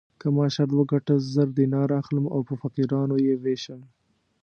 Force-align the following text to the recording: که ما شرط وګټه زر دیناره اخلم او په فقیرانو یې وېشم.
که 0.19 0.27
ما 0.35 0.45
شرط 0.55 0.71
وګټه 0.75 1.13
زر 1.33 1.49
دیناره 1.59 1.95
اخلم 2.01 2.25
او 2.33 2.39
په 2.47 2.53
فقیرانو 2.61 3.15
یې 3.25 3.35
وېشم. 3.43 3.81